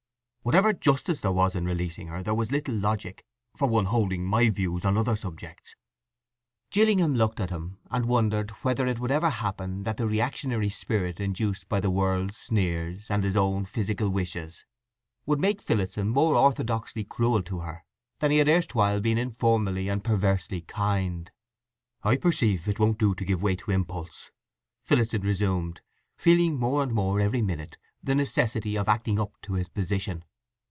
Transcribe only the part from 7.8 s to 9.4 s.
and wondered whether it would ever